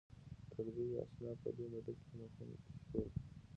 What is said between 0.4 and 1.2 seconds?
ټولګي یا